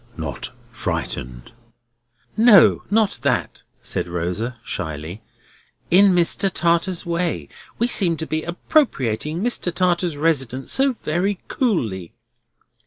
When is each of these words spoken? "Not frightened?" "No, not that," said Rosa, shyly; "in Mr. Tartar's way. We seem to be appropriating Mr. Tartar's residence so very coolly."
"Not 0.17 0.49
frightened?" 0.71 1.51
"No, 2.35 2.81
not 2.89 3.19
that," 3.21 3.61
said 3.83 4.07
Rosa, 4.07 4.57
shyly; 4.63 5.21
"in 5.91 6.15
Mr. 6.15 6.51
Tartar's 6.51 7.05
way. 7.05 7.49
We 7.77 7.85
seem 7.85 8.17
to 8.17 8.25
be 8.25 8.41
appropriating 8.41 9.43
Mr. 9.43 9.71
Tartar's 9.71 10.17
residence 10.17 10.71
so 10.71 10.93
very 11.03 11.37
coolly." 11.47 12.13